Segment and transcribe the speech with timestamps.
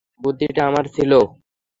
[0.21, 1.11] বুদ্ধিটা আমার ছিল!